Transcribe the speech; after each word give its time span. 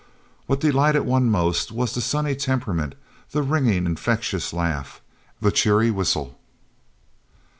What 0.47 0.59
delighted 0.59 1.03
one 1.03 1.29
most 1.29 1.71
was 1.71 1.93
the 1.93 2.01
sunny 2.01 2.35
temperament, 2.35 2.95
the 3.33 3.43
ringing, 3.43 3.85
infectious 3.85 4.51
laugh, 4.51 4.99
the 5.39 5.51
cheery 5.51 5.91
whistle. 5.91 6.39